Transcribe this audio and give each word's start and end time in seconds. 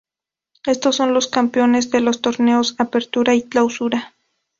Estos 0.65 0.95
son 0.95 1.13
los 1.13 1.27
campeones 1.27 1.91
de 1.91 1.99
los 2.01 2.21
Torneos 2.23 2.73
Apertura 2.79 3.35
y 3.35 3.43
Clausura. 3.43 4.15